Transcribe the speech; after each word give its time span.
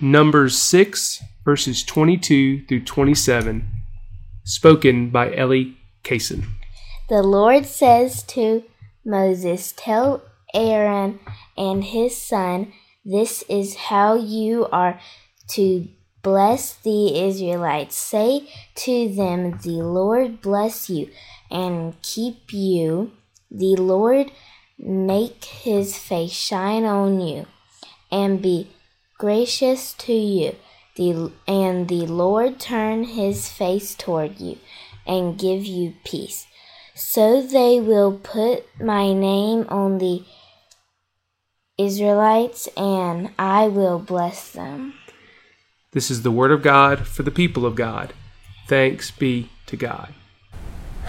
Numbers 0.00 0.56
6, 0.58 1.24
verses 1.44 1.82
22 1.82 2.66
through 2.66 2.84
27, 2.84 3.68
spoken 4.44 5.10
by 5.10 5.34
Ellie 5.34 5.76
Kaysen. 6.04 6.44
The 7.08 7.22
Lord 7.22 7.66
says 7.66 8.22
to 8.24 8.62
Moses, 9.04 9.74
Tell 9.76 10.22
Aaron 10.54 11.18
and 11.56 11.82
his 11.82 12.16
son, 12.16 12.72
This 13.04 13.42
is 13.48 13.74
how 13.74 14.14
you 14.14 14.66
are 14.66 15.00
to 15.48 15.88
bless 16.22 16.76
the 16.76 17.20
Israelites. 17.26 17.96
Say 17.96 18.48
to 18.76 19.12
them, 19.12 19.58
The 19.64 19.82
Lord 19.82 20.40
bless 20.40 20.88
you 20.88 21.10
and 21.50 22.00
keep 22.02 22.52
you. 22.52 23.10
The 23.50 23.74
Lord 23.74 24.30
make 24.78 25.44
his 25.44 25.98
face 25.98 26.30
shine 26.30 26.84
on 26.84 27.20
you 27.20 27.46
and 28.12 28.40
be 28.40 28.68
gracious 29.18 29.92
to 29.94 30.12
you. 30.12 30.56
The, 30.96 31.32
and 31.46 31.88
the 31.88 32.06
Lord 32.06 32.58
turn 32.58 33.04
his 33.04 33.48
face 33.48 33.94
toward 33.94 34.40
you 34.40 34.58
and 35.06 35.38
give 35.38 35.64
you 35.64 35.94
peace. 36.04 36.46
So 36.94 37.42
they 37.42 37.80
will 37.80 38.18
put 38.18 38.64
my 38.80 39.12
name 39.12 39.66
on 39.68 39.98
the 39.98 40.24
Israelites, 41.78 42.68
and 42.76 43.30
I 43.38 43.68
will 43.68 44.00
bless 44.00 44.50
them. 44.50 44.94
This 45.92 46.10
is 46.10 46.22
the 46.22 46.32
word 46.32 46.50
of 46.50 46.62
God 46.62 47.06
for 47.06 47.22
the 47.22 47.30
people 47.30 47.64
of 47.64 47.76
God. 47.76 48.12
Thanks 48.66 49.12
be 49.12 49.50
to 49.66 49.76
God. 49.76 50.12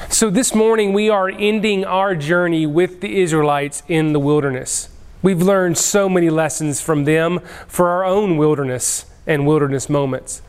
So, 0.09 0.29
this 0.29 0.55
morning 0.55 0.93
we 0.93 1.09
are 1.09 1.27
ending 1.27 1.83
our 1.83 2.15
journey 2.15 2.65
with 2.65 3.01
the 3.01 3.19
Israelites 3.19 3.83
in 3.87 4.13
the 4.13 4.19
wilderness. 4.19 4.89
We've 5.21 5.41
learned 5.41 5.77
so 5.77 6.07
many 6.07 6.29
lessons 6.29 6.79
from 6.79 7.03
them 7.03 7.39
for 7.67 7.89
our 7.89 8.05
own 8.05 8.37
wilderness 8.37 9.05
and 9.27 9.45
wilderness 9.45 9.89
moments. 9.89 10.41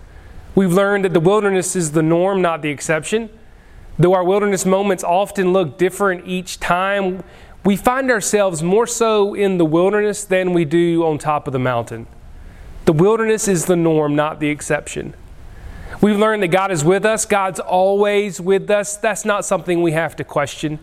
We've 0.55 0.73
learned 0.73 1.05
that 1.05 1.13
the 1.13 1.21
wilderness 1.21 1.75
is 1.75 1.93
the 1.93 2.03
norm, 2.03 2.41
not 2.41 2.63
the 2.63 2.71
exception. 2.71 3.31
Though 3.99 4.15
our 4.15 4.25
wilderness 4.25 4.65
moments 4.65 5.05
often 5.05 5.53
look 5.53 5.77
different 5.77 6.27
each 6.27 6.61
time, 6.61 7.23
we 7.65 7.77
find 7.77 8.11
ourselves 8.11 8.63
more 8.63 8.87
so 8.87 9.35
in 9.35 9.59
the 9.59 9.65
wilderness 9.65 10.25
than 10.25 10.53
we 10.53 10.65
do 10.65 11.05
on 11.05 11.19
top 11.19 11.47
of 11.47 11.53
the 11.53 11.59
mountain. 11.59 12.07
The 12.87 12.93
wilderness 12.93 13.47
is 13.47 13.67
the 13.67 13.77
norm, 13.77 14.17
not 14.17 14.41
the 14.41 14.49
exception. 14.49 15.15
We've 16.01 16.19
learned 16.19 16.43
that 16.43 16.49
God 16.49 16.71
is 16.71 16.85
with 16.85 17.05
us, 17.05 17.27
God's 17.27 17.61
always 17.61 18.41
with 18.41 18.71
us. 18.71 18.97
That's 18.97 19.25
not 19.25 19.45
something 19.45 19.83
we 19.83 19.93
have 19.93 20.17
to 20.17 20.25
question. 20.25 20.79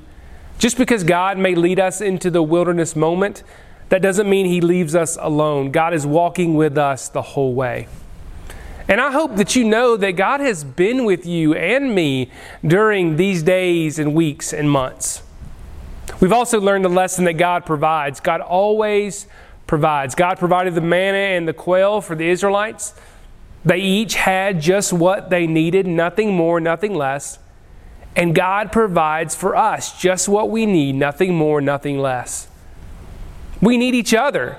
Just 0.60 0.78
because 0.78 1.04
God 1.04 1.38
may 1.38 1.56
lead 1.56 1.80
us 1.80 2.02
into 2.02 2.30
the 2.30 2.44
wilderness 2.44 2.96
moment, 2.96 3.44
that 3.90 4.02
doesn't 4.02 4.30
mean 4.30 4.46
He 4.46 4.62
leaves 4.62 4.96
us 4.96 5.18
alone. 5.20 5.72
God 5.72 5.94
is 5.94 6.06
walking 6.06 6.56
with 6.56 6.78
us 6.78 7.10
the 7.10 7.22
whole 7.22 7.54
way. 7.54 7.88
And 8.90 9.02
I 9.02 9.12
hope 9.12 9.36
that 9.36 9.56
you 9.56 9.66
know 9.66 9.98
that 9.98 10.14
God 10.14 10.40
has 10.40 10.64
been 10.64 11.04
with 11.04 11.26
you 11.26 11.54
and 11.54 11.94
me 11.94 12.32
during 12.66 13.18
these 13.18 13.44
days 13.44 14.00
and 14.00 14.16
weeks 14.16 14.54
and 14.54 14.72
months. 14.72 15.24
We've 16.22 16.34
also 16.34 16.62
learned 16.62 16.86
the 16.86 16.90
lesson 16.90 17.26
that 17.26 17.34
God 17.34 17.66
provides. 17.66 18.22
God 18.22 18.40
always 18.40 19.28
provides. 19.68 20.16
God 20.16 20.40
provided 20.40 20.74
the 20.74 20.82
manna 20.82 21.18
and 21.18 21.48
the 21.48 21.54
quail 21.54 22.00
for 22.00 22.16
the 22.16 22.28
Israelites. 22.28 22.94
They 23.66 23.80
each 23.80 24.16
had 24.16 24.62
just 24.62 24.94
what 24.94 25.30
they 25.30 25.46
needed, 25.46 25.86
nothing 25.86 26.34
more, 26.34 26.62
nothing 26.62 26.94
less. 26.96 27.40
And 28.16 28.34
God 28.34 28.72
provides 28.72 29.36
for 29.36 29.56
us 29.56 30.00
just 30.00 30.30
what 30.30 30.50
we 30.50 30.66
need, 30.66 30.96
nothing 30.96 31.36
more, 31.36 31.60
nothing 31.60 32.00
less. 32.00 32.48
We 33.62 33.78
need 33.78 33.96
each 33.96 34.14
other. 34.14 34.58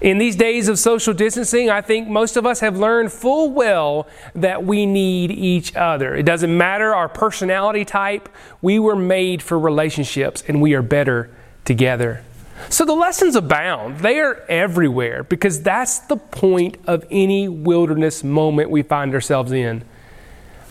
In 0.00 0.18
these 0.18 0.36
days 0.36 0.68
of 0.68 0.78
social 0.78 1.14
distancing, 1.14 1.70
I 1.70 1.80
think 1.80 2.08
most 2.08 2.36
of 2.36 2.44
us 2.44 2.60
have 2.60 2.76
learned 2.76 3.10
full 3.10 3.50
well 3.50 4.06
that 4.34 4.64
we 4.64 4.84
need 4.84 5.30
each 5.30 5.74
other. 5.76 6.14
It 6.14 6.24
doesn't 6.24 6.54
matter 6.54 6.94
our 6.94 7.08
personality 7.08 7.84
type, 7.84 8.28
we 8.60 8.78
were 8.78 8.96
made 8.96 9.42
for 9.42 9.58
relationships 9.58 10.44
and 10.46 10.60
we 10.60 10.74
are 10.74 10.82
better 10.82 11.30
together. 11.64 12.22
So 12.68 12.84
the 12.84 12.92
lessons 12.92 13.34
abound. 13.34 14.00
They 14.00 14.20
are 14.20 14.44
everywhere 14.48 15.24
because 15.24 15.62
that's 15.62 16.00
the 16.00 16.16
point 16.16 16.76
of 16.86 17.04
any 17.10 17.48
wilderness 17.48 18.22
moment 18.22 18.70
we 18.70 18.82
find 18.82 19.14
ourselves 19.14 19.52
in. 19.52 19.84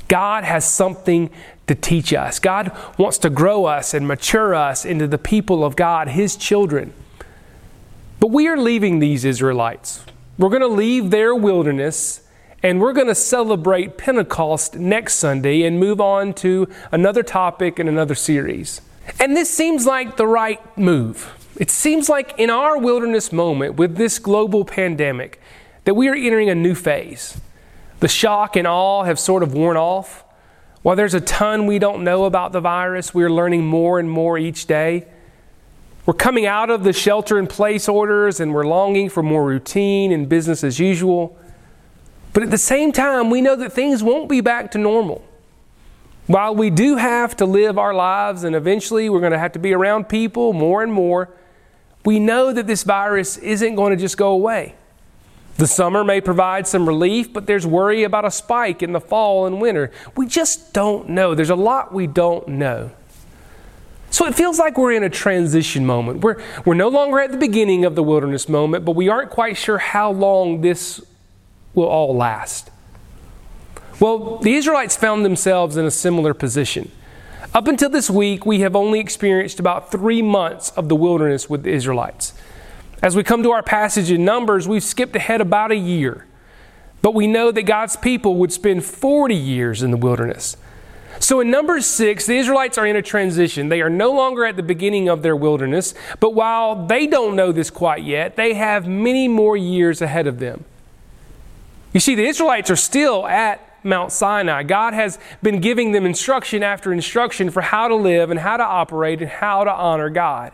God 0.08 0.44
has 0.44 0.70
something 0.70 1.30
to 1.68 1.76
teach 1.76 2.14
us. 2.14 2.40
God 2.40 2.72
wants 2.98 3.18
to 3.20 3.30
grow 3.30 3.66
us 3.66 3.94
and 3.94 4.08
mature 4.08 4.54
us 4.54 4.86
into 4.86 5.08
the 5.08 5.18
people 5.18 5.64
of 5.64 5.76
God, 5.76 6.10
His 6.10 6.36
children. 6.36 6.94
But 8.24 8.32
we 8.32 8.48
are 8.48 8.56
leaving 8.56 9.00
these 9.00 9.26
Israelites. 9.26 10.06
We're 10.38 10.48
going 10.48 10.62
to 10.62 10.68
leave 10.70 11.10
their 11.12 11.36
wilderness 11.36 12.22
and 12.64 12.80
we're 12.80 12.94
going 12.94 13.08
to 13.08 13.16
celebrate 13.16 13.98
Pentecost 13.98 14.76
next 14.76 15.16
Sunday 15.16 15.64
and 15.64 15.78
move 15.78 16.00
on 16.00 16.34
to 16.36 16.70
another 16.94 17.22
topic 17.22 17.80
and 17.80 17.90
another 17.90 18.16
series. 18.16 18.80
And 19.20 19.36
this 19.36 19.50
seems 19.50 19.86
like 19.86 20.16
the 20.16 20.26
right 20.26 20.62
move. 20.78 21.34
It 21.58 21.70
seems 21.70 22.08
like 22.08 22.34
in 22.38 22.50
our 22.50 22.78
wilderness 22.78 23.34
moment 23.34 23.76
with 23.76 23.98
this 23.98 24.20
global 24.20 24.64
pandemic 24.64 25.42
that 25.84 25.96
we 25.96 26.08
are 26.08 26.16
entering 26.16 26.50
a 26.50 26.56
new 26.56 26.76
phase. 26.76 27.42
The 28.00 28.08
shock 28.08 28.56
and 28.56 28.66
awe 28.66 29.04
have 29.04 29.20
sort 29.20 29.44
of 29.44 29.54
worn 29.54 29.76
off. 29.76 30.24
While 30.82 30.96
there's 30.96 31.14
a 31.14 31.20
ton 31.20 31.66
we 31.66 31.78
don't 31.78 32.06
know 32.06 32.24
about 32.24 32.54
the 32.54 32.62
virus, 32.62 33.14
we're 33.14 33.30
learning 33.30 33.66
more 33.66 34.00
and 34.00 34.10
more 34.10 34.38
each 34.38 34.66
day. 34.66 35.08
We're 36.06 36.14
coming 36.14 36.46
out 36.46 36.70
of 36.70 36.84
the 36.84 36.92
shelter 36.92 37.40
in 37.40 37.48
place 37.48 37.88
orders 37.88 38.40
and 38.40 38.54
we're 38.54 38.68
longing 38.68 39.10
for 39.10 39.24
more 39.24 39.46
routine 39.46 40.12
and 40.12 40.28
business 40.28 40.64
as 40.64 40.78
usual. 40.78 41.38
But 42.34 42.44
at 42.44 42.52
the 42.52 42.58
same 42.58 42.92
time, 42.92 43.30
we 43.30 43.42
know 43.42 43.56
that 43.56 43.72
things 43.72 44.04
won't 44.04 44.28
be 44.28 44.42
back 44.42 44.72
to 44.72 44.78
normal. 44.78 45.24
While 46.28 46.56
we 46.56 46.70
do 46.70 46.98
have 46.98 47.38
to 47.38 47.46
live 47.46 47.78
our 47.78 47.94
lives 47.94 48.44
and 48.44 48.56
eventually 48.56 49.10
we're 49.10 49.20
going 49.22 49.34
to 49.34 49.40
have 49.40 49.54
to 49.54 49.60
be 49.60 49.74
around 49.74 50.10
people 50.10 50.52
more 50.52 50.84
and 50.84 50.92
more, 50.92 51.30
we 52.04 52.20
know 52.20 52.52
that 52.52 52.68
this 52.68 52.84
virus 52.84 53.38
isn't 53.38 53.76
going 53.76 53.92
to 53.92 53.98
just 53.98 54.18
go 54.18 54.32
away. 54.32 54.76
The 55.58 55.68
summer 55.68 56.04
may 56.04 56.20
provide 56.20 56.68
some 56.68 56.88
relief, 56.88 57.32
but 57.32 57.46
there's 57.46 57.66
worry 57.66 58.04
about 58.04 58.26
a 58.26 58.32
spike 58.32 58.82
in 58.82 58.92
the 58.92 59.00
fall 59.00 59.46
and 59.46 59.62
winter. 59.62 59.92
We 60.18 60.26
just 60.26 60.74
don't 60.74 61.10
know. 61.10 61.36
There's 61.36 61.50
a 61.50 61.56
lot 61.56 61.94
we 61.94 62.08
don't 62.08 62.48
know. 62.48 62.92
So 64.14 64.28
it 64.28 64.36
feels 64.36 64.60
like 64.60 64.78
we're 64.78 64.92
in 64.92 65.02
a 65.02 65.10
transition 65.10 65.88
moment. 65.88 66.20
We're, 66.20 66.40
we're 66.66 66.76
no 66.76 66.88
longer 66.88 67.20
at 67.20 67.32
the 67.32 67.38
beginning 67.38 67.84
of 67.84 67.96
the 67.96 68.04
wilderness 68.04 68.48
moment, 68.48 68.86
but 68.86 68.96
we 68.96 69.10
aren't 69.10 69.32
quite 69.32 69.58
sure 69.58 69.80
how 69.80 70.12
long 70.12 70.62
this 70.62 71.04
will 71.74 71.88
all 71.88 72.16
last. 72.16 72.70
Well, 74.00 74.38
the 74.38 74.54
Israelites 74.54 74.96
found 74.96 75.26
themselves 75.26 75.78
in 75.78 75.86
a 75.86 75.92
similar 75.92 76.36
position. 76.36 76.92
Up 77.56 77.68
until 77.68 77.90
this 77.90 78.08
week, 78.08 78.46
we 78.46 78.60
have 78.60 78.76
only 78.76 79.00
experienced 79.00 79.60
about 79.60 79.90
three 79.90 80.22
months 80.22 80.70
of 80.78 80.90
the 80.90 80.96
wilderness 80.96 81.50
with 81.50 81.64
the 81.64 81.72
Israelites. 81.72 82.36
As 83.02 83.16
we 83.16 83.24
come 83.24 83.42
to 83.42 83.50
our 83.50 83.64
passage 83.64 84.12
in 84.12 84.24
Numbers, 84.24 84.68
we've 84.68 84.84
skipped 84.84 85.16
ahead 85.16 85.42
about 85.42 85.72
a 85.72 85.76
year. 85.76 86.28
But 87.02 87.16
we 87.16 87.26
know 87.26 87.50
that 87.52 87.64
God's 87.64 87.96
people 87.96 88.36
would 88.36 88.54
spend 88.54 88.86
40 88.86 89.34
years 89.34 89.82
in 89.82 89.90
the 89.90 89.98
wilderness. 89.98 90.56
So 91.20 91.40
in 91.40 91.52
Numbers 91.52 91.86
6, 91.86 92.26
the 92.26 92.38
Israelites 92.38 92.78
are 92.78 92.86
in 92.86 92.96
a 92.96 93.02
transition. 93.02 93.70
They 93.70 93.82
are 93.82 93.90
no 93.90 94.12
longer 94.12 94.46
at 94.46 94.56
the 94.56 94.64
beginning 94.64 95.10
of 95.10 95.22
their 95.22 95.36
wilderness, 95.36 95.94
but 96.20 96.34
while 96.34 96.88
they 96.88 97.08
don't 97.08 97.36
know 97.36 97.52
this 97.52 97.70
quite 97.70 98.04
yet, 98.04 98.36
they 98.36 98.54
have 98.54 98.88
many 98.88 99.28
more 99.28 99.56
years 99.56 100.02
ahead 100.02 100.28
of 100.28 100.40
them. 100.40 100.66
You 101.94 102.00
see, 102.00 102.16
the 102.16 102.26
Israelites 102.26 102.70
are 102.70 102.76
still 102.76 103.28
at 103.28 103.70
Mount 103.84 104.12
Sinai. 104.12 104.64
God 104.64 104.94
has 104.94 105.20
been 105.42 105.60
giving 105.60 105.92
them 105.92 106.06
instruction 106.06 106.64
after 106.64 106.92
instruction 106.92 107.52
for 107.52 107.62
how 107.62 107.88
to 107.88 107.96
live 107.96 108.32
and 108.32 108.40
how 108.40 108.58
to 108.58 108.64
operate 108.64 109.22
and 109.22 109.30
how 109.30 109.64
to 109.64 109.72
honor 109.72 110.10
God. 110.10 110.54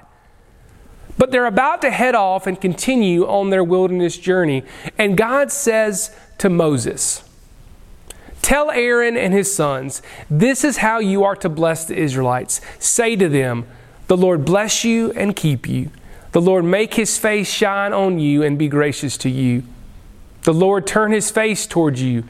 But 1.18 1.31
they're 1.31 1.46
about 1.46 1.81
to 1.81 1.91
head 1.91 2.16
off 2.16 2.47
and 2.47 2.59
continue 2.59 3.26
on 3.28 3.50
their 3.50 3.64
wilderness 3.64 4.18
journey. 4.18 4.64
And 4.97 5.17
God 5.17 5.52
says 5.52 6.16
to 6.40 6.50
Moses, 6.50 7.28
Tell 8.41 8.72
Aaron 8.72 9.18
and 9.18 9.34
his 9.34 9.53
sons, 9.53 10.02
this 10.30 10.64
is 10.64 10.78
how 10.78 11.00
you 11.00 11.24
are 11.24 11.36
to 11.38 11.50
bless 11.50 11.86
the 11.86 11.97
Israelites. 11.97 12.62
Say 12.80 13.16
to 13.16 13.30
them, 13.30 13.68
The 14.08 14.18
Lord 14.18 14.46
bless 14.46 14.84
you 14.84 15.12
and 15.12 15.36
keep 15.36 15.68
you. 15.68 15.91
The 16.32 16.41
Lord 16.41 16.66
make 16.66 16.94
his 16.94 17.18
face 17.18 17.50
shine 17.50 17.94
on 17.94 18.20
you 18.20 18.44
and 18.44 18.58
be 18.58 18.68
gracious 18.68 19.18
to 19.18 19.30
you. 19.30 19.64
The 20.44 20.53
Lord 20.53 20.88
turn 20.88 21.12
his 21.12 21.32
face 21.32 21.68
towards 21.68 22.02
you 22.02 22.24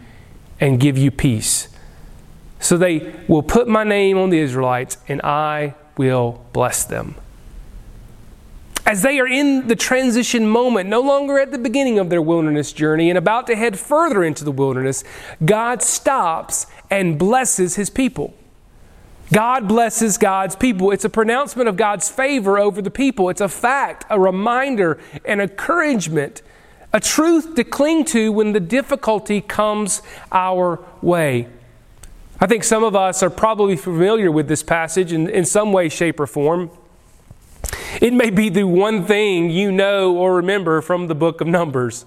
and 0.59 0.79
give 0.79 0.97
you 0.97 1.11
peace. 1.11 1.67
So 2.59 2.77
they 2.77 3.13
will 3.27 3.43
put 3.43 3.67
my 3.67 3.83
name 3.83 4.17
on 4.17 4.29
the 4.29 4.39
Israelites, 4.39 4.97
and 5.07 5.21
I 5.21 5.75
will 5.97 6.45
bless 6.51 6.83
them 6.83 7.15
as 8.89 9.03
they 9.03 9.19
are 9.19 9.27
in 9.27 9.67
the 9.67 9.75
transition 9.75 10.49
moment, 10.49 10.89
no 10.89 10.99
longer 10.99 11.37
at 11.37 11.51
the 11.51 11.59
beginning 11.59 11.99
of 11.99 12.09
their 12.09 12.23
wilderness 12.23 12.73
journey 12.73 13.09
and 13.09 13.19
about 13.19 13.45
to 13.45 13.55
head 13.55 13.77
further 13.77 14.23
into 14.23 14.43
the 14.43 14.51
wilderness, 14.51 15.03
God 15.45 15.83
stops 15.83 16.65
and 16.89 17.19
blesses 17.19 17.75
his 17.75 17.91
people. 17.91 18.33
God 19.31 19.67
blesses 19.67 20.17
God's 20.17 20.55
people. 20.55 20.89
It's 20.89 21.05
a 21.05 21.09
pronouncement 21.09 21.69
of 21.69 21.77
God's 21.77 22.09
favor 22.09 22.57
over 22.57 22.81
the 22.81 22.89
people. 22.89 23.29
It's 23.29 23.41
a 23.41 23.47
fact, 23.47 24.05
a 24.09 24.19
reminder, 24.19 24.99
an 25.23 25.39
encouragement 25.39 26.41
a 26.91 26.99
truth 26.99 27.53
to 27.53 27.63
cling 27.63 28.03
to 28.03 28.31
when 28.31 28.53
the 28.53 28.59
difficulty 28.59 29.41
comes 29.41 30.01
our 30.31 30.83
way. 31.03 31.47
I 32.39 32.47
think 32.47 32.63
some 32.63 32.83
of 32.83 32.95
us 32.95 33.21
are 33.21 33.29
probably 33.29 33.75
familiar 33.75 34.31
with 34.31 34.47
this 34.47 34.63
passage 34.63 35.13
in, 35.13 35.29
in 35.29 35.45
some 35.45 35.71
way, 35.71 35.89
shape, 35.89 36.19
or 36.19 36.25
form. 36.25 36.71
It 38.01 38.13
may 38.13 38.29
be 38.29 38.49
the 38.49 38.65
one 38.65 39.05
thing 39.05 39.49
you 39.49 39.71
know 39.71 40.15
or 40.15 40.35
remember 40.35 40.81
from 40.81 41.07
the 41.07 41.15
book 41.15 41.41
of 41.41 41.47
Numbers. 41.47 42.05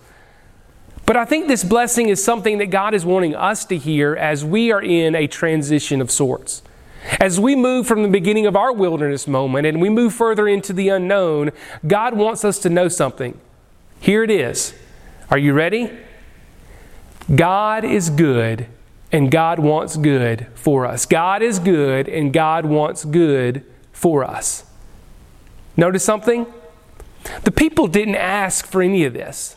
But 1.05 1.17
I 1.17 1.25
think 1.25 1.49
this 1.49 1.65
blessing 1.65 2.09
is 2.09 2.23
something 2.23 2.59
that 2.59 2.67
God 2.67 2.95
is 2.95 3.05
wanting 3.05 3.35
us 3.35 3.65
to 3.67 3.77
hear 3.77 4.15
as 4.15 4.45
we 4.45 4.71
are 4.71 4.83
in 4.83 5.15
a 5.15 5.27
transition 5.27 6.01
of 6.01 6.11
sorts. 6.11 6.63
As 7.21 7.41
we 7.41 7.57
move 7.57 7.87
from 7.87 8.03
the 8.03 8.09
beginning 8.09 8.47
of 8.47 8.55
our 8.55 8.73
wilderness 8.73 9.27
moment 9.27 9.67
and 9.67 9.81
we 9.81 9.89
move 9.89 10.15
further 10.15 10.47
into 10.47 10.73
the 10.73 10.89
unknown, 10.89 11.51
God 11.87 12.15
wants 12.15 12.45
us 12.45 12.59
to 12.61 12.71
know 12.71 12.89
something. 12.89 13.39
Here 13.99 14.23
it 14.23 14.31
is. 14.31 14.75
Are 15.29 15.39
you 15.39 15.53
ready? 15.53 15.91
God 17.35 17.85
is 17.85 18.09
good 18.09 18.67
and 19.11 19.31
God 19.31 19.59
wants 19.59 19.97
good 19.97 20.47
for 20.55 20.87
us. 20.87 21.07
God 21.07 21.43
is 21.43 21.59
good 21.59 22.09
and 22.09 22.33
God 22.33 22.67
wants 22.67 23.05
good 23.05 23.65
for 23.93 24.25
us. 24.25 24.65
Notice 25.77 26.05
something? 26.05 26.47
The 27.45 27.53
people 27.53 27.87
didn't 27.87 28.17
ask 28.17 28.67
for 28.67 28.83
any 28.83 29.05
of 29.05 29.13
this. 29.13 29.57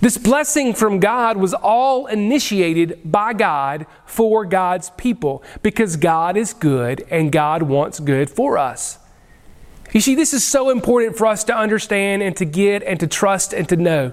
This 0.00 0.18
blessing 0.18 0.74
from 0.74 0.98
God 0.98 1.36
was 1.36 1.54
all 1.54 2.06
initiated 2.06 3.00
by 3.04 3.34
God 3.34 3.86
for 4.04 4.44
God's 4.44 4.90
people 4.90 5.44
because 5.62 5.96
God 5.96 6.36
is 6.36 6.52
good 6.52 7.06
and 7.08 7.30
God 7.30 7.62
wants 7.62 8.00
good 8.00 8.28
for 8.28 8.58
us. 8.58 8.98
You 9.92 10.00
see, 10.00 10.14
this 10.14 10.34
is 10.34 10.44
so 10.44 10.70
important 10.70 11.16
for 11.16 11.26
us 11.26 11.44
to 11.44 11.56
understand 11.56 12.22
and 12.22 12.36
to 12.38 12.44
get 12.44 12.82
and 12.82 12.98
to 12.98 13.06
trust 13.06 13.52
and 13.52 13.68
to 13.68 13.76
know. 13.76 14.12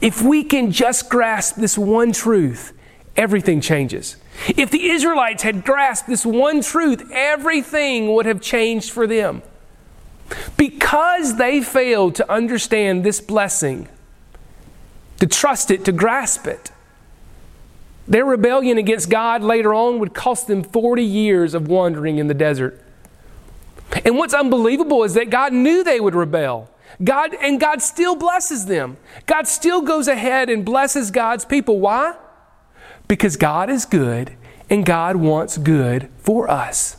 If 0.00 0.22
we 0.22 0.42
can 0.42 0.72
just 0.72 1.08
grasp 1.08 1.56
this 1.56 1.78
one 1.78 2.12
truth, 2.12 2.72
everything 3.16 3.60
changes. 3.60 4.16
If 4.48 4.70
the 4.70 4.90
Israelites 4.90 5.42
had 5.42 5.64
grasped 5.64 6.08
this 6.08 6.26
one 6.26 6.62
truth, 6.62 7.08
everything 7.12 8.12
would 8.14 8.26
have 8.26 8.40
changed 8.40 8.90
for 8.90 9.06
them. 9.06 9.42
Because 10.56 11.36
they 11.36 11.60
failed 11.60 12.14
to 12.16 12.30
understand 12.30 13.04
this 13.04 13.20
blessing, 13.20 13.88
to 15.18 15.26
trust 15.26 15.70
it, 15.70 15.84
to 15.84 15.92
grasp 15.92 16.46
it. 16.46 16.70
Their 18.08 18.24
rebellion 18.24 18.78
against 18.78 19.10
God 19.10 19.42
later 19.42 19.72
on 19.72 19.98
would 20.00 20.14
cost 20.14 20.46
them 20.46 20.62
40 20.62 21.04
years 21.04 21.54
of 21.54 21.68
wandering 21.68 22.18
in 22.18 22.26
the 22.26 22.34
desert. 22.34 22.82
And 24.04 24.16
what's 24.16 24.34
unbelievable 24.34 25.04
is 25.04 25.14
that 25.14 25.30
God 25.30 25.52
knew 25.52 25.84
they 25.84 26.00
would 26.00 26.14
rebel. 26.14 26.70
God 27.02 27.34
and 27.34 27.60
God 27.60 27.82
still 27.82 28.16
blesses 28.16 28.66
them. 28.66 28.96
God 29.26 29.46
still 29.46 29.82
goes 29.82 30.08
ahead 30.08 30.50
and 30.50 30.64
blesses 30.64 31.10
God's 31.10 31.44
people. 31.44 31.80
Why? 31.80 32.16
Because 33.08 33.36
God 33.36 33.70
is 33.70 33.84
good 33.84 34.32
and 34.68 34.84
God 34.84 35.16
wants 35.16 35.58
good 35.58 36.08
for 36.18 36.48
us. 36.50 36.96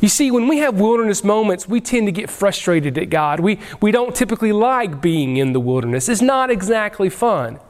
You 0.00 0.08
see, 0.08 0.30
when 0.30 0.48
we 0.48 0.58
have 0.58 0.80
wilderness 0.80 1.22
moments, 1.22 1.68
we 1.68 1.80
tend 1.80 2.06
to 2.06 2.12
get 2.12 2.30
frustrated 2.30 2.96
at 2.96 3.10
God. 3.10 3.40
We, 3.40 3.58
we 3.80 3.92
don't 3.92 4.14
typically 4.14 4.52
like 4.52 5.00
being 5.00 5.36
in 5.36 5.52
the 5.52 5.60
wilderness, 5.60 6.08
it's 6.08 6.22
not 6.22 6.50
exactly 6.50 7.10
fun. 7.10 7.60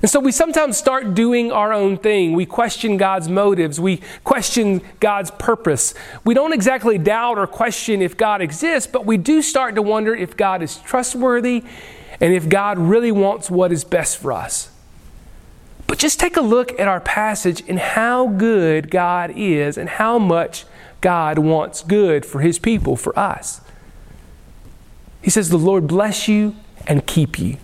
And 0.00 0.08
so 0.08 0.20
we 0.20 0.30
sometimes 0.30 0.76
start 0.76 1.14
doing 1.14 1.50
our 1.50 1.72
own 1.72 1.98
thing. 1.98 2.34
We 2.34 2.46
question 2.46 2.98
God's 2.98 3.28
motives. 3.28 3.80
We 3.80 4.00
question 4.22 4.80
God's 5.00 5.32
purpose. 5.32 5.92
We 6.24 6.34
don't 6.34 6.52
exactly 6.52 6.98
doubt 6.98 7.36
or 7.36 7.48
question 7.48 8.00
if 8.00 8.16
God 8.16 8.40
exists, 8.40 8.88
but 8.90 9.06
we 9.06 9.16
do 9.16 9.42
start 9.42 9.74
to 9.74 9.82
wonder 9.82 10.14
if 10.14 10.36
God 10.36 10.62
is 10.62 10.76
trustworthy 10.76 11.64
and 12.20 12.32
if 12.32 12.48
God 12.48 12.78
really 12.78 13.10
wants 13.10 13.50
what 13.50 13.72
is 13.72 13.82
best 13.82 14.18
for 14.18 14.32
us. 14.32 14.70
Just 15.98 16.20
take 16.20 16.36
a 16.36 16.40
look 16.40 16.78
at 16.78 16.86
our 16.86 17.00
passage 17.00 17.62
and 17.68 17.78
how 17.78 18.28
good 18.28 18.88
God 18.88 19.32
is 19.34 19.76
and 19.76 19.88
how 19.88 20.18
much 20.18 20.64
God 21.00 21.38
wants 21.38 21.82
good 21.82 22.24
for 22.24 22.40
His 22.40 22.58
people, 22.60 22.94
for 22.96 23.16
us. 23.18 23.60
He 25.22 25.30
says, 25.30 25.50
The 25.50 25.58
Lord 25.58 25.88
bless 25.88 26.28
you 26.28 26.54
and 26.86 27.04
keep 27.04 27.38
you. 27.38 27.58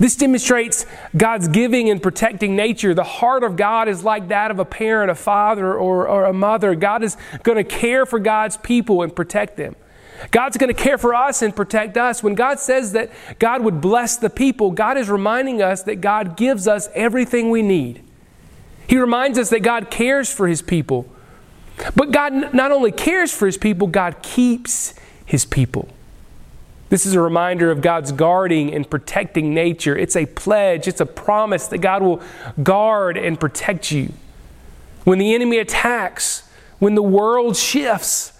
This 0.00 0.16
demonstrates 0.16 0.86
God's 1.14 1.46
giving 1.46 1.90
and 1.90 2.02
protecting 2.02 2.56
nature. 2.56 2.94
The 2.94 3.04
heart 3.04 3.44
of 3.44 3.56
God 3.56 3.86
is 3.86 4.02
like 4.02 4.28
that 4.28 4.50
of 4.50 4.58
a 4.58 4.64
parent, 4.64 5.10
a 5.10 5.14
father, 5.14 5.74
or, 5.74 6.08
or 6.08 6.24
a 6.24 6.32
mother. 6.32 6.74
God 6.74 7.02
is 7.04 7.18
going 7.42 7.56
to 7.56 7.64
care 7.64 8.06
for 8.06 8.18
God's 8.18 8.56
people 8.56 9.02
and 9.02 9.14
protect 9.14 9.58
them. 9.58 9.76
God's 10.30 10.56
going 10.56 10.74
to 10.74 10.80
care 10.80 10.98
for 10.98 11.14
us 11.14 11.42
and 11.42 11.54
protect 11.54 11.96
us. 11.96 12.22
When 12.22 12.34
God 12.34 12.58
says 12.60 12.92
that 12.92 13.10
God 13.38 13.62
would 13.62 13.80
bless 13.80 14.16
the 14.16 14.30
people, 14.30 14.70
God 14.70 14.96
is 14.96 15.10
reminding 15.10 15.60
us 15.60 15.82
that 15.82 15.96
God 15.96 16.36
gives 16.36 16.68
us 16.68 16.88
everything 16.94 17.50
we 17.50 17.62
need. 17.62 18.02
He 18.86 18.98
reminds 18.98 19.38
us 19.38 19.50
that 19.50 19.60
God 19.60 19.90
cares 19.90 20.32
for 20.32 20.46
His 20.48 20.62
people. 20.62 21.12
But 21.96 22.12
God 22.12 22.54
not 22.54 22.70
only 22.70 22.92
cares 22.92 23.32
for 23.32 23.46
his 23.46 23.56
people, 23.56 23.86
God 23.86 24.22
keeps 24.22 24.94
his 25.24 25.44
people. 25.44 25.88
This 26.88 27.06
is 27.06 27.14
a 27.14 27.20
reminder 27.20 27.70
of 27.70 27.80
God's 27.80 28.12
guarding 28.12 28.72
and 28.74 28.88
protecting 28.88 29.54
nature. 29.54 29.96
It's 29.96 30.14
a 30.14 30.26
pledge, 30.26 30.86
it's 30.86 31.00
a 31.00 31.06
promise 31.06 31.66
that 31.68 31.78
God 31.78 32.02
will 32.02 32.20
guard 32.62 33.16
and 33.16 33.40
protect 33.40 33.90
you. 33.90 34.12
When 35.04 35.18
the 35.18 35.34
enemy 35.34 35.58
attacks, 35.58 36.48
when 36.78 36.94
the 36.94 37.02
world 37.02 37.56
shifts, 37.56 38.32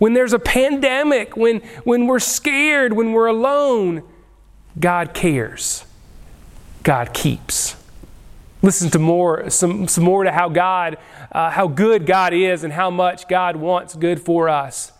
when 0.00 0.14
there's 0.14 0.32
a 0.32 0.38
pandemic, 0.38 1.36
when, 1.36 1.60
when 1.84 2.06
we're 2.06 2.18
scared, 2.18 2.94
when 2.94 3.12
we're 3.12 3.26
alone, 3.26 4.02
God 4.78 5.12
cares. 5.12 5.84
God 6.82 7.12
keeps. 7.12 7.76
Listen 8.62 8.90
to 8.92 8.98
more, 8.98 9.50
some, 9.50 9.86
some 9.88 10.04
more 10.04 10.24
to 10.24 10.32
how 10.32 10.48
God, 10.48 10.96
uh, 11.30 11.50
how 11.50 11.68
good 11.68 12.06
God 12.06 12.32
is 12.32 12.64
and 12.64 12.72
how 12.72 12.88
much 12.88 13.28
God 13.28 13.56
wants 13.56 13.94
good 13.94 14.22
for 14.22 14.48
us. 14.48 14.90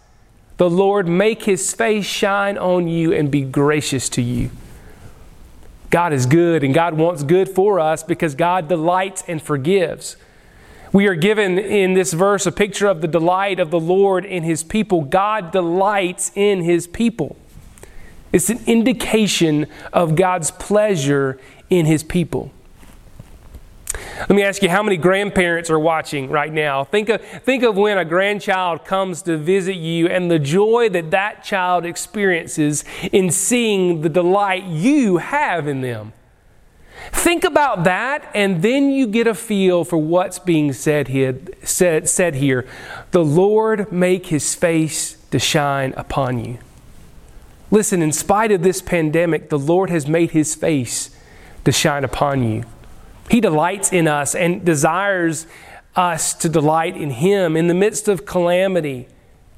The 0.59 0.69
Lord 0.69 1.09
make 1.09 1.45
his 1.45 1.73
face 1.73 2.05
shine 2.05 2.59
on 2.59 2.87
you 2.87 3.11
and 3.11 3.31
be 3.31 3.41
gracious 3.41 4.11
to 4.11 4.21
you. 4.21 4.51
God 5.89 6.13
is 6.13 6.27
good 6.27 6.63
and 6.63 6.75
God 6.75 6.93
wants 6.93 7.23
good 7.23 7.49
for 7.49 7.81
us 7.81 8.03
because 8.03 8.35
God 8.35 8.69
delights 8.69 9.25
and 9.27 9.41
forgives. 9.41 10.17
We 10.93 11.07
are 11.07 11.15
given 11.15 11.59
in 11.59 11.95
this 11.95 12.13
verse 12.13 12.47
a 12.47 12.53
picture 12.53 12.89
of 12.89 13.01
the 13.01 13.09
delight 13.09 13.61
of 13.61 13.71
the 13.71 13.79
Lord 13.79 14.25
in 14.25 14.43
his 14.43 14.65
people. 14.65 15.03
God 15.03 15.53
delights 15.53 16.33
in 16.35 16.63
his 16.63 16.89
people. 16.89 17.37
It's 18.33 18.51
an 18.51 18.61
indication 18.67 19.67
of 19.93 20.17
God's 20.17 20.51
pleasure 20.51 21.39
in 21.69 21.87
his 21.87 22.03
people. 22.03 22.51
Let 24.21 24.31
me 24.31 24.43
ask 24.43 24.63
you 24.63 24.69
how 24.69 24.83
many 24.83 24.97
grandparents 24.97 25.71
are 25.71 25.79
watching 25.79 26.29
right 26.29 26.53
now? 26.53 26.85
Think 26.85 27.09
of, 27.09 27.23
think 27.23 27.63
of 27.63 27.77
when 27.77 27.97
a 27.97 28.05
grandchild 28.05 28.85
comes 28.85 29.23
to 29.23 29.37
visit 29.37 29.77
you 29.77 30.09
and 30.09 30.31
the 30.31 30.39
joy 30.39 30.89
that 30.91 31.11
that 31.11 31.43
child 31.43 31.85
experiences 31.85 32.85
in 33.13 33.31
seeing 33.31 34.03
the 34.03 34.09
delight 34.09 34.65
you 34.65 35.19
have 35.19 35.67
in 35.67 35.81
them. 35.81 36.13
Think 37.13 37.45
about 37.45 37.85
that, 37.85 38.31
and 38.35 38.63
then 38.63 38.91
you 38.91 39.07
get 39.07 39.27
a 39.27 39.35
feel 39.35 39.85
for 39.85 39.99
what's 39.99 40.39
being 40.39 40.73
said 40.73 41.09
here. 41.09 41.39
Said, 41.63 42.09
said 42.09 42.37
here. 42.37 42.67
The 43.11 43.25
Lord 43.25 43.91
make 43.91 44.27
his 44.27 44.55
face 44.55 45.17
to 45.31 45.39
shine 45.39 45.95
upon 45.97 46.45
you. 46.45 46.59
Listen, 47.71 48.03
in 48.03 48.13
spite 48.13 48.51
of 48.53 48.63
this 48.63 48.83
pandemic, 48.83 49.49
the 49.49 49.59
Lord 49.59 49.91
has 49.91 50.09
made 50.09 50.33
his 50.33 50.55
face 50.55 51.11
to 51.65 51.73
shine 51.73 52.05
upon 52.05 52.43
you. 52.43 52.65
He 53.31 53.41
delights 53.41 53.93
in 53.93 54.09
us 54.09 54.35
and 54.35 54.65
desires 54.65 55.47
us 55.95 56.35
to 56.35 56.49
delight 56.49 56.97
in 56.97 57.11
Him. 57.11 57.57
In 57.57 57.69
the 57.69 57.75
midst 57.75 58.09
of 58.09 58.27
calamity, 58.27 59.07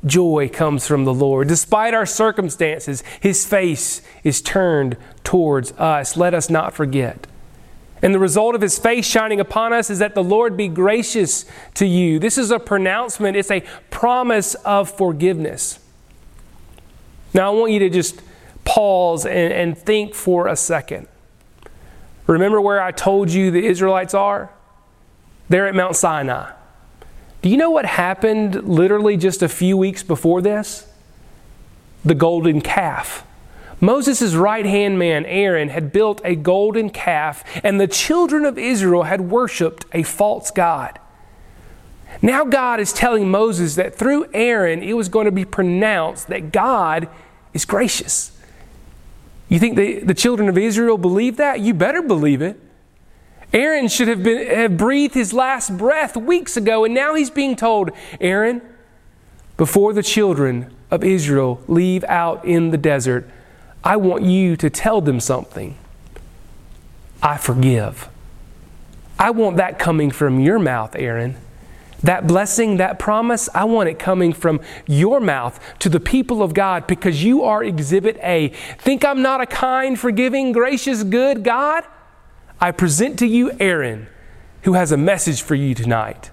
joy 0.05 0.51
comes 0.53 0.87
from 0.87 1.05
the 1.05 1.15
Lord. 1.15 1.49
Despite 1.49 1.95
our 1.95 2.07
circumstances, 2.07 3.03
His 3.21 3.47
face 3.47 4.03
is 4.25 4.43
turned 4.43 4.97
towards 5.25 5.73
us. 5.73 6.17
Let 6.17 6.35
us 6.35 6.51
not 6.51 6.75
forget. 6.75 7.27
And 8.03 8.13
the 8.13 8.19
result 8.19 8.57
of 8.57 8.61
His 8.61 8.79
face 8.79 9.07
shining 9.07 9.39
upon 9.39 9.73
us 9.73 9.89
is 9.89 10.01
that 10.01 10.15
the 10.15 10.25
Lord 10.25 10.57
be 10.57 10.69
gracious 10.69 11.45
to 11.75 11.87
you. 11.87 12.19
This 12.19 12.37
is 12.37 12.51
a 12.51 12.59
pronouncement, 12.59 13.37
it's 13.37 13.51
a 13.51 13.61
promise 13.91 14.55
of 14.57 14.91
forgiveness. 14.91 15.79
Now, 17.33 17.53
I 17.53 17.55
want 17.57 17.73
you 17.73 17.79
to 17.79 17.89
just 17.89 18.21
pause 18.65 19.25
and, 19.25 19.53
and 19.53 19.79
think 19.79 20.15
for 20.15 20.49
a 20.49 20.57
second. 20.57 21.07
Remember 22.27 22.61
where 22.61 22.83
I 22.83 22.91
told 22.91 23.31
you 23.31 23.51
the 23.51 23.65
Israelites 23.65 24.15
are? 24.15 24.51
They're 25.49 25.67
at 25.67 25.75
Mount 25.75 25.97
Sinai. 25.97 26.53
Do 27.41 27.49
you 27.49 27.57
know 27.57 27.71
what 27.71 27.85
happened 27.85 28.69
literally 28.69 29.17
just 29.17 29.43
a 29.43 29.49
few 29.49 29.77
weeks 29.77 30.03
before 30.03 30.41
this? 30.41 30.87
The 32.05 32.15
golden 32.15 32.61
calf. 32.61 33.25
Moses' 33.83 34.37
right 34.37 34.65
hand 34.65 34.97
man, 34.97 35.27
Aaron, 35.27 35.69
had 35.69 35.93
built 35.93 36.21
a 36.25 36.37
golden 36.37 36.89
calf, 36.89 37.43
and 37.65 37.81
the 37.81 37.89
children 37.89 38.45
of 38.45 38.57
Israel 38.57 39.03
had 39.03 39.23
worshiped 39.23 39.85
a 39.93 40.05
false 40.05 40.53
God. 40.53 41.01
Now, 42.23 42.45
God 42.45 42.79
is 42.79 42.93
telling 42.93 43.29
Moses 43.29 43.75
that 43.75 43.97
through 43.97 44.27
Aaron, 44.33 44.85
it 44.85 44.93
was 44.93 45.09
going 45.09 45.25
to 45.25 45.33
be 45.33 45.45
pronounced 45.45 46.29
that 46.29 46.53
God 46.53 47.09
is 47.53 47.65
gracious. 47.65 48.39
You 49.49 49.59
think 49.59 49.75
the, 49.75 49.99
the 49.99 50.15
children 50.15 50.49
of 50.49 50.57
Israel 50.57 50.97
believe 50.97 51.37
that? 51.39 51.59
You 51.59 51.75
better 51.75 52.03
believe 52.03 52.41
it. 52.41 52.61
Aaron 53.53 53.89
should 53.89 54.07
have, 54.07 54.23
been, 54.23 54.47
have 54.47 54.77
breathed 54.77 55.15
his 55.15 55.33
last 55.33 55.77
breath 55.77 56.17
weeks 56.17 56.57
ago, 56.57 56.85
and 56.85 56.95
now 56.95 57.17
he's 57.17 57.31
being 57.31 57.57
told, 57.57 57.91
Aaron, 58.21 58.63
before 59.57 59.93
the 59.93 60.05
children 60.05 60.73
of 60.89 61.03
Israel 61.03 61.61
leave 61.67 62.05
out 62.05 62.45
in 62.45 62.71
the 62.71 62.79
desert, 62.79 63.29
I 63.85 63.97
want 63.97 64.25
you 64.25 64.57
to 64.57 64.71
tell 64.71 65.01
them 65.01 65.21
something. 65.21 65.77
I 67.23 67.37
forgive. 67.37 68.09
I 69.19 69.31
want 69.31 69.57
that 69.57 69.79
coming 69.79 70.11
from 70.11 70.41
your 70.41 70.59
mouth, 70.59 70.97
Aaron. 70.97 71.37
That 72.03 72.27
blessing, 72.27 72.79
that 72.79 72.99
promise, 72.99 73.49
I 73.55 73.65
want 73.65 73.89
it 73.89 73.99
coming 73.99 74.33
from 74.33 74.61
your 74.89 75.21
mouth 75.21 75.61
to 75.79 75.89
the 75.89 76.01
people 76.01 76.43
of 76.43 76.53
God 76.53 76.89
because 76.89 77.23
you 77.23 77.45
are 77.45 77.63
exhibit 77.63 78.19
A. 78.23 78.49
Think 78.79 79.05
I'm 79.05 79.23
not 79.23 79.41
a 79.41 79.47
kind, 79.47 79.99
forgiving, 79.99 80.51
gracious, 80.51 81.05
good 81.05 81.45
God? 81.45 81.85
I 82.61 82.73
present 82.73 83.19
to 83.21 83.27
you 83.27 83.53
Aaron, 83.61 84.09
who 84.63 84.73
has 84.73 84.91
a 84.91 84.97
message 84.97 85.43
for 85.43 85.55
you 85.55 85.75
tonight. 85.75 86.31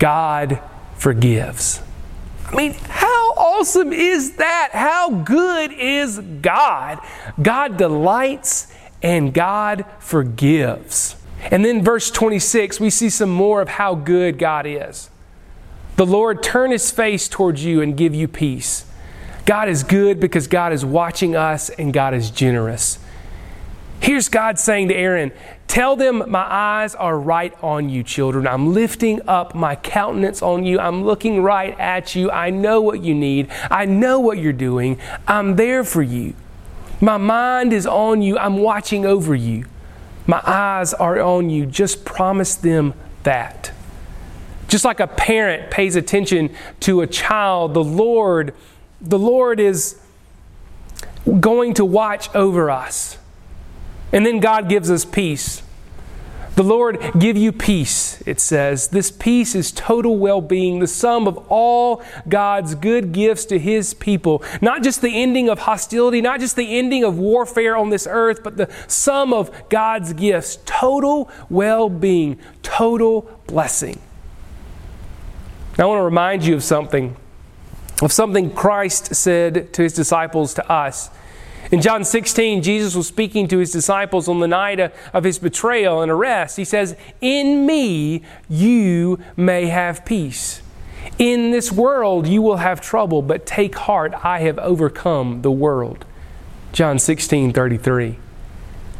God 0.00 0.60
forgives. 0.96 1.80
I 2.46 2.56
mean, 2.56 2.74
awesome 3.38 3.92
is 3.92 4.36
that? 4.36 4.70
How 4.72 5.10
good 5.10 5.72
is 5.72 6.18
God? 6.18 6.98
God 7.40 7.76
delights 7.76 8.72
and 9.02 9.32
God 9.32 9.84
forgives. 10.00 11.16
And 11.50 11.64
then, 11.64 11.84
verse 11.84 12.10
26, 12.10 12.80
we 12.80 12.90
see 12.90 13.08
some 13.08 13.30
more 13.30 13.60
of 13.60 13.68
how 13.68 13.94
good 13.94 14.38
God 14.38 14.66
is. 14.66 15.08
The 15.96 16.06
Lord 16.06 16.42
turn 16.42 16.70
his 16.70 16.90
face 16.90 17.28
towards 17.28 17.64
you 17.64 17.80
and 17.80 17.96
give 17.96 18.14
you 18.14 18.28
peace. 18.28 18.84
God 19.46 19.68
is 19.68 19.82
good 19.82 20.20
because 20.20 20.46
God 20.46 20.72
is 20.72 20.84
watching 20.84 21.34
us 21.34 21.70
and 21.70 21.92
God 21.92 22.12
is 22.14 22.30
generous. 22.30 22.98
Here's 24.00 24.28
God 24.28 24.58
saying 24.58 24.88
to 24.88 24.94
Aaron, 24.94 25.32
Tell 25.68 25.96
them 25.96 26.24
my 26.28 26.46
eyes 26.50 26.94
are 26.94 27.18
right 27.18 27.54
on 27.62 27.90
you, 27.90 28.02
children. 28.02 28.46
I'm 28.46 28.72
lifting 28.72 29.20
up 29.28 29.54
my 29.54 29.76
countenance 29.76 30.40
on 30.40 30.64
you. 30.64 30.80
I'm 30.80 31.04
looking 31.04 31.42
right 31.42 31.78
at 31.78 32.14
you. 32.16 32.30
I 32.30 32.48
know 32.48 32.80
what 32.80 33.02
you 33.02 33.14
need. 33.14 33.50
I 33.70 33.84
know 33.84 34.18
what 34.18 34.38
you're 34.38 34.54
doing. 34.54 34.98
I'm 35.28 35.56
there 35.56 35.84
for 35.84 36.02
you. 36.02 36.34
My 37.02 37.18
mind 37.18 37.74
is 37.74 37.86
on 37.86 38.22
you. 38.22 38.38
I'm 38.38 38.56
watching 38.56 39.04
over 39.04 39.34
you. 39.34 39.66
My 40.26 40.40
eyes 40.44 40.94
are 40.94 41.20
on 41.20 41.50
you. 41.50 41.66
Just 41.66 42.04
promise 42.04 42.54
them 42.54 42.94
that. 43.22 43.70
Just 44.68 44.86
like 44.86 45.00
a 45.00 45.06
parent 45.06 45.70
pays 45.70 45.96
attention 45.96 46.54
to 46.80 47.02
a 47.02 47.06
child, 47.06 47.74
the 47.74 47.84
Lord, 47.84 48.54
the 49.00 49.18
Lord 49.18 49.60
is 49.60 50.00
going 51.40 51.74
to 51.74 51.84
watch 51.84 52.34
over 52.34 52.70
us. 52.70 53.18
And 54.12 54.24
then 54.24 54.40
God 54.40 54.68
gives 54.68 54.90
us 54.90 55.04
peace. 55.04 55.62
The 56.58 56.64
Lord 56.64 56.98
give 57.16 57.36
you 57.36 57.52
peace, 57.52 58.20
it 58.26 58.40
says. 58.40 58.88
This 58.88 59.12
peace 59.12 59.54
is 59.54 59.70
total 59.70 60.18
well 60.18 60.40
being, 60.40 60.80
the 60.80 60.88
sum 60.88 61.28
of 61.28 61.38
all 61.48 62.02
God's 62.28 62.74
good 62.74 63.12
gifts 63.12 63.44
to 63.44 63.60
His 63.60 63.94
people. 63.94 64.42
Not 64.60 64.82
just 64.82 65.00
the 65.00 65.22
ending 65.22 65.48
of 65.48 65.60
hostility, 65.60 66.20
not 66.20 66.40
just 66.40 66.56
the 66.56 66.76
ending 66.76 67.04
of 67.04 67.16
warfare 67.16 67.76
on 67.76 67.90
this 67.90 68.08
earth, 68.10 68.42
but 68.42 68.56
the 68.56 68.68
sum 68.88 69.32
of 69.32 69.52
God's 69.68 70.12
gifts. 70.14 70.58
Total 70.64 71.30
well 71.48 71.88
being, 71.88 72.40
total 72.64 73.40
blessing. 73.46 74.00
Now, 75.78 75.84
I 75.84 75.86
want 75.86 76.00
to 76.00 76.04
remind 76.04 76.44
you 76.44 76.56
of 76.56 76.64
something, 76.64 77.14
of 78.02 78.10
something 78.10 78.50
Christ 78.52 79.14
said 79.14 79.72
to 79.74 79.82
His 79.82 79.92
disciples, 79.92 80.54
to 80.54 80.68
us. 80.68 81.10
In 81.70 81.82
John 81.82 82.02
16, 82.02 82.62
Jesus 82.62 82.94
was 82.94 83.06
speaking 83.06 83.46
to 83.48 83.58
his 83.58 83.70
disciples 83.70 84.26
on 84.26 84.40
the 84.40 84.48
night 84.48 84.80
of 85.12 85.24
his 85.24 85.38
betrayal 85.38 86.00
and 86.00 86.10
arrest. 86.10 86.56
He 86.56 86.64
says, 86.64 86.96
In 87.20 87.66
me 87.66 88.22
you 88.48 89.18
may 89.36 89.66
have 89.66 90.04
peace. 90.06 90.62
In 91.18 91.50
this 91.50 91.70
world 91.70 92.26
you 92.26 92.40
will 92.40 92.56
have 92.56 92.80
trouble, 92.80 93.20
but 93.20 93.44
take 93.44 93.74
heart, 93.74 94.14
I 94.24 94.40
have 94.40 94.58
overcome 94.58 95.42
the 95.42 95.50
world. 95.50 96.06
John 96.72 96.98
16, 96.98 97.52
33. 97.52 98.18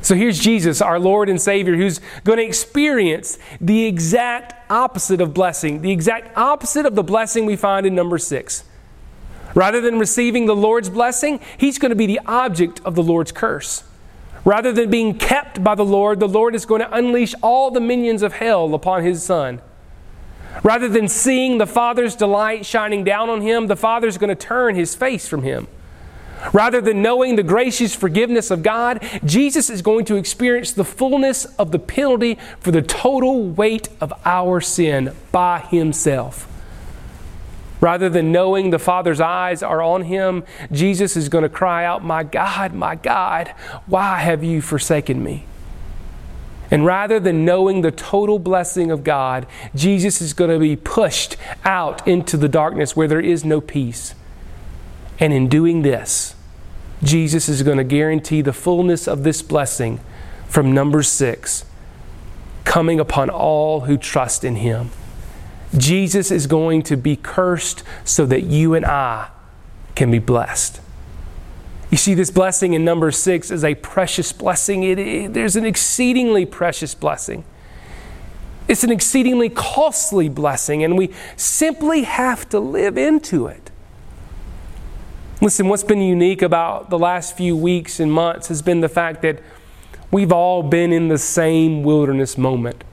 So 0.03 0.15
here's 0.15 0.39
Jesus, 0.39 0.81
our 0.81 0.99
Lord 0.99 1.29
and 1.29 1.41
Savior, 1.41 1.75
who's 1.75 2.01
going 2.25 2.39
to 2.39 2.45
experience 2.45 3.39
the 3.61 3.87
exact 3.87 4.71
opposite 4.71 5.21
of 5.21 5.35
blessing, 5.35 5.81
the 5.81 5.91
exact 5.91 6.37
opposite 6.37 6.87
of 6.87 6.95
the 6.95 7.03
blessing 7.03 7.47
we 7.47 7.57
find 7.57 7.87
in 7.87 7.95
number 7.95 8.19
six. 8.19 8.65
Rather 9.59 9.81
than 9.81 9.99
receiving 9.99 10.47
the 10.47 10.55
Lord's 10.55 10.89
blessing, 10.89 11.41
he's 11.57 11.81
going 11.81 11.91
to 11.91 11.97
be 11.97 12.07
the 12.07 12.21
object 12.27 12.81
of 12.85 12.95
the 12.95 13.03
Lord's 13.03 13.33
curse. 13.33 13.83
Rather 14.45 14.71
than 14.73 14.89
being 14.89 15.19
kept 15.19 15.65
by 15.65 15.75
the 15.75 15.85
Lord, 15.85 16.21
the 16.21 16.29
Lord 16.29 16.55
is 16.55 16.65
going 16.65 16.81
to 16.81 16.95
unleash 16.95 17.35
all 17.43 17.73
the 17.73 17.81
minions 17.81 18.23
of 18.23 18.35
hell 18.35 18.73
upon 18.73 19.03
his 19.03 19.21
son. 19.21 19.61
Rather 20.63 20.89
than 20.89 21.09
seeing 21.09 21.59
the 21.59 21.67
Father's 21.67 22.15
delight 22.15 22.65
shining 22.65 23.03
down 23.03 23.29
on 23.29 23.41
him, 23.41 23.67
the 23.67 23.75
Father 23.75 24.07
is 24.07 24.17
going 24.17 24.29
to 24.29 24.37
turn 24.37 24.77
his 24.77 24.95
face 24.95 25.27
from 25.27 25.43
him. 25.43 25.67
Rather 26.53 26.81
than 26.81 27.03
knowing 27.03 27.35
the 27.35 27.43
gracious 27.43 27.97
forgiveness 27.97 28.53
of 28.53 28.63
God, 28.63 29.05
Jesus 29.25 29.71
is 29.71 29.83
going 29.83 30.05
to 30.05 30.15
experience 30.15 30.71
the 30.71 30.85
fullness 30.85 31.47
of 31.57 31.73
the 31.73 31.81
penalty 31.81 32.39
for 32.61 32.71
the 32.71 32.81
total 32.81 33.43
weight 33.43 33.89
of 34.01 34.13
our 34.25 34.61
sin 34.61 35.13
by 35.33 35.59
himself. 35.59 36.47
Rather 37.81 38.09
than 38.09 38.33
knowing 38.33 38.71
the 38.71 38.79
Father's 38.79 39.21
eyes 39.21 39.63
are 39.63 39.81
on 39.81 40.03
him, 40.03 40.45
Jesus 40.73 41.17
is 41.17 41.29
going 41.29 41.43
to 41.43 41.49
cry 41.49 41.85
out, 41.85 42.03
My 42.03 42.25
God, 42.25 42.75
my 42.75 42.97
God, 42.97 43.49
why 43.87 44.19
have 44.19 44.43
you 44.43 44.61
forsaken 44.61 45.23
me? 45.23 45.45
And 46.71 46.85
rather 46.85 47.19
than 47.19 47.45
knowing 47.45 47.81
the 47.81 47.91
total 47.91 48.39
blessing 48.39 48.91
of 48.91 49.03
God, 49.03 49.47
Jesus 49.75 50.21
is 50.21 50.35
going 50.35 50.51
to 50.51 50.59
be 50.59 50.77
pushed 50.77 51.37
out 51.65 52.07
into 52.07 52.37
the 52.37 52.49
darkness 52.49 52.95
where 52.95 53.09
there 53.09 53.21
is 53.21 53.45
no 53.45 53.61
peace. 53.61 54.15
And 55.19 55.33
in 55.33 55.49
doing 55.49 55.83
this, 55.83 56.35
Jesus 57.03 57.49
is 57.49 57.63
going 57.63 57.79
to 57.79 57.85
guarantee 57.85 58.43
the 58.43 58.53
fullness 58.53 59.09
of 59.09 59.23
this 59.23 59.41
blessing 59.41 60.01
from 60.47 60.73
number 60.73 61.03
six 61.03 61.65
coming 62.65 63.01
upon 63.01 63.31
all 63.31 63.81
who 63.81 63.97
trust 63.97 64.45
in 64.45 64.57
him. 64.57 64.91
Jesus 65.77 66.31
is 66.31 66.47
going 66.47 66.83
to 66.85 66.97
be 66.97 67.17
cursed 67.17 67.83
so 68.05 68.25
that 68.27 68.45
you 68.45 68.75
and 68.75 68.87
I 68.87 69.29
can 69.95 70.11
be 70.11 70.19
blessed. 70.19 70.81
You 71.91 71.97
see, 71.97 72.15
this 72.15 72.31
blessing 72.31 72.75
in 72.75 72.85
number 72.85 73.11
six 73.11 73.51
is 73.51 73.65
a 73.65 73.75
precious 73.75 74.33
blessing. 74.33 74.83
It, 74.83 74.99
it, 74.99 75.35
there's 75.35 75.57
an 75.57 75.65
exceedingly 75.65 76.47
precious 76.47 76.95
blessing. 76.95 77.45
It's 78.67 78.85
an 78.85 78.93
exceedingly 78.93 79.49
costly 79.49 80.29
blessing, 80.29 80.85
and 80.85 80.99
we 80.99 81.11
simply 81.37 82.03
have 82.03 82.49
to 82.51 82.61
live 82.61 82.99
into 82.99 83.47
it. 83.47 83.71
Listen, 85.41 85.69
what's 85.69 85.85
been 85.85 86.03
unique 86.03 86.43
about 86.43 86.91
the 86.91 86.99
last 86.99 87.37
few 87.37 87.57
weeks 87.57 88.01
and 88.01 88.13
months 88.13 88.49
has 88.49 88.61
been 88.61 88.81
the 88.81 88.89
fact 88.89 89.23
that 89.23 89.41
we've 90.11 90.33
all 90.33 90.63
been 90.63 90.93
in 90.93 91.09
the 91.09 91.17
same 91.17 91.83
wilderness 91.83 92.37
moment. 92.37 92.85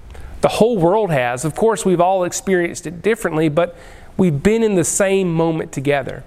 The 0.46 0.50
whole 0.50 0.78
world 0.78 1.10
has. 1.10 1.44
Of 1.44 1.56
course, 1.56 1.86
we've 1.86 2.00
all 2.00 2.24
experienced 2.24 2.86
it 2.86 3.02
differently, 3.02 3.50
but 3.50 3.76
we've 4.16 4.44
been 4.44 4.62
in 4.62 4.76
the 4.76 4.84
same 4.84 5.34
moment 5.34 5.72
together. 5.72 6.24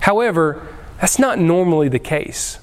However, 0.00 0.66
that's 0.98 1.18
not 1.18 1.38
normally 1.38 1.90
the 1.90 1.98
case. 1.98 2.60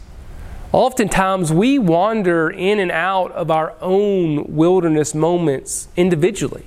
Oftentimes, 0.71 1.53
we 1.53 1.77
wander 1.77 2.49
in 2.49 2.79
and 2.79 2.89
out 2.89 3.31
of 3.33 3.51
our 3.51 3.75
own 3.81 4.51
wilderness 4.55 5.13
moments 5.13 5.89
individually. 5.95 6.65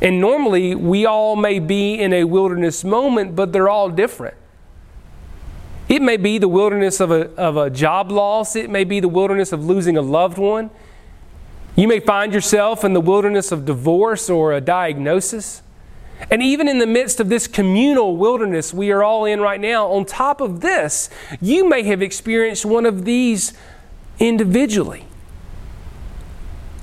And 0.00 0.20
normally, 0.20 0.76
we 0.76 1.04
all 1.04 1.34
may 1.34 1.58
be 1.58 1.94
in 1.94 2.12
a 2.12 2.22
wilderness 2.22 2.84
moment, 2.84 3.34
but 3.34 3.52
they're 3.52 3.68
all 3.68 3.88
different. 3.88 4.36
It 5.88 6.00
may 6.00 6.18
be 6.18 6.38
the 6.38 6.46
wilderness 6.46 7.00
of 7.00 7.10
a, 7.10 7.34
of 7.34 7.56
a 7.56 7.68
job 7.68 8.12
loss, 8.12 8.54
it 8.54 8.70
may 8.70 8.84
be 8.84 9.00
the 9.00 9.08
wilderness 9.08 9.50
of 9.50 9.64
losing 9.64 9.96
a 9.96 10.02
loved 10.02 10.38
one, 10.38 10.70
you 11.74 11.88
may 11.88 12.00
find 12.00 12.34
yourself 12.34 12.84
in 12.84 12.92
the 12.92 13.00
wilderness 13.00 13.50
of 13.50 13.64
divorce 13.64 14.28
or 14.28 14.52
a 14.52 14.60
diagnosis. 14.60 15.62
And 16.30 16.42
even 16.42 16.68
in 16.68 16.78
the 16.78 16.86
midst 16.86 17.18
of 17.18 17.28
this 17.28 17.46
communal 17.46 18.16
wilderness 18.16 18.72
we 18.72 18.92
are 18.92 19.02
all 19.02 19.24
in 19.24 19.40
right 19.40 19.60
now, 19.60 19.88
on 19.88 20.04
top 20.04 20.40
of 20.40 20.60
this, 20.60 21.08
you 21.40 21.68
may 21.68 21.82
have 21.84 22.02
experienced 22.02 22.64
one 22.64 22.86
of 22.86 23.04
these 23.04 23.54
individually. 24.18 25.06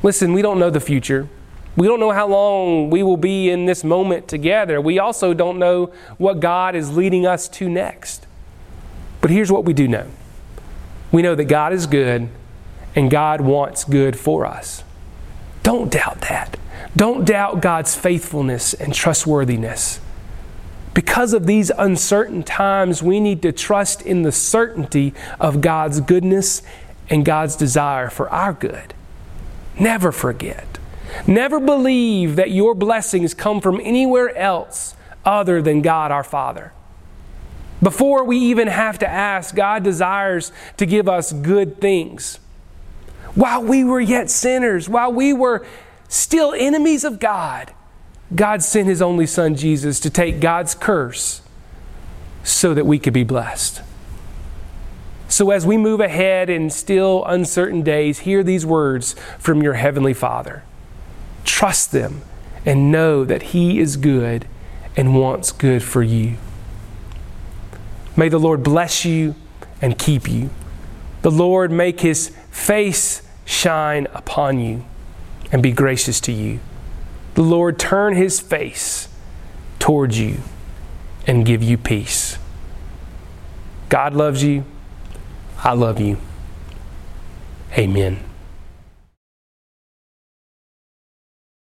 Listen, 0.02 0.34
we 0.34 0.42
don't 0.42 0.60
know 0.60 0.70
the 0.70 0.80
future. 0.80 1.30
We 1.76 1.88
don't 1.88 2.00
know 2.00 2.12
how 2.12 2.28
long 2.28 2.90
we 2.90 3.04
will 3.04 3.18
be 3.18 3.50
in 3.50 3.66
this 3.66 3.84
moment 3.84 4.28
together. 4.28 4.82
We 4.82 4.98
also 5.00 5.34
don't 5.34 5.60
know 5.60 5.94
what 6.18 6.40
God 6.40 6.76
is 6.76 6.96
leading 6.98 7.26
us 7.26 7.48
to 7.50 7.70
next. 7.70 8.26
But 9.22 9.30
here's 9.30 9.52
what 9.52 9.66
we 9.66 9.74
do 9.74 9.88
know 9.88 10.08
we 11.12 11.22
know 11.22 11.36
that 11.36 11.46
God 11.46 11.74
is 11.74 11.86
good 11.86 12.30
and 12.96 13.12
God 13.12 13.42
wants 13.42 13.84
good 13.84 14.18
for 14.18 14.46
us. 14.46 14.84
Don't 15.64 15.92
doubt 15.92 16.22
that. 16.22 16.58
Don't 16.96 17.26
doubt 17.26 17.62
God's 17.62 17.96
faithfulness 17.96 18.74
and 18.74 18.94
trustworthiness 18.94 20.00
Because 20.94 21.34
of 21.34 21.46
these 21.48 21.70
uncertain 21.72 22.44
times, 22.44 23.02
we 23.04 23.20
need 23.20 23.42
to 23.44 23.52
trust 23.52 24.02
in 24.02 24.24
the 24.24 24.32
certainty 24.32 25.14
of 25.40 25.62
God's 25.62 26.02
goodness 26.02 26.62
and 27.10 27.24
God's 27.26 27.56
desire 27.56 28.10
for 28.10 28.30
our 28.30 28.54
good. 28.54 28.94
Never 29.80 30.12
forget. 30.12 30.80
Never 31.28 31.60
believe 31.60 32.36
that 32.36 32.52
your 32.52 32.76
blessings 32.76 33.34
come 33.34 33.62
from 33.62 33.80
anywhere 33.82 34.36
else 34.36 34.96
other 35.26 35.62
than 35.62 35.82
God 35.82 36.12
our 36.12 36.24
Father. 36.24 36.74
Before 37.82 38.24
we 38.26 38.38
even 38.38 38.68
have 38.68 39.00
to 39.00 39.08
ask, 39.08 39.56
God 39.56 39.84
desires 39.84 40.52
to 40.78 40.86
give 40.86 41.08
us 41.08 41.32
good 41.32 41.80
things. 41.80 42.40
While 43.36 43.64
we 43.64 43.84
were 43.84 44.00
yet 44.00 44.30
sinners, 44.30 44.90
while 44.90 45.12
we 45.12 45.34
were 45.34 45.66
still 46.08 46.54
enemies 46.54 47.04
of 47.04 47.20
God, 47.20 47.74
God 48.36 48.62
sent 48.62 48.88
His 48.88 49.02
only 49.02 49.26
Son, 49.26 49.56
Jesus, 49.56 50.00
to 50.02 50.10
take 50.10 50.40
God's 50.40 50.76
curse 50.76 51.42
so 52.44 52.74
that 52.74 52.86
we 52.86 53.00
could 53.00 53.14
be 53.14 53.24
blessed. 53.24 53.82
So, 55.28 55.52
as 55.52 55.66
we 55.66 55.78
move 55.78 56.00
ahead 56.00 56.50
in 56.50 56.70
still 56.70 57.24
uncertain 57.26 57.84
days, 57.84 58.20
hear 58.20 58.44
these 58.44 58.66
words 58.66 59.16
from 59.38 59.62
your 59.62 59.76
Heavenly 59.76 60.14
Father. 60.14 60.64
Trust 61.46 61.92
them 61.92 62.22
and 62.66 62.92
know 62.92 63.24
that 63.24 63.44
He 63.44 63.80
is 63.80 63.96
good 63.96 64.48
and 64.98 65.16
wants 65.16 65.52
good 65.52 65.84
for 65.84 66.02
you. 66.02 66.38
May 68.18 68.28
the 68.28 68.40
Lord 68.40 68.64
bless 68.64 69.06
you 69.06 69.36
and 69.82 69.98
keep 69.98 70.28
you. 70.28 70.50
The 71.22 71.32
Lord 71.32 71.72
make 71.72 72.02
His 72.02 72.36
face 72.52 73.22
shine 73.46 74.08
upon 74.14 74.60
you 74.60 74.86
and 75.52 75.64
be 75.64 75.72
gracious 75.72 76.20
to 76.22 76.32
you. 76.32 76.60
The 77.36 77.42
Lord 77.42 77.80
turn 77.80 78.16
His 78.16 78.40
face 78.40 79.08
towards 79.80 80.20
you 80.20 80.38
and 81.26 81.46
give 81.46 81.64
you 81.64 81.78
peace. 81.78 82.38
God 83.90 84.14
loves 84.14 84.44
you. 84.44 84.66
I 85.64 85.74
love 85.74 86.00
you. 86.00 86.18
Amen. 87.78 88.29